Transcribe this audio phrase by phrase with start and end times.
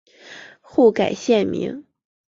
[0.61, 1.85] 后改现名。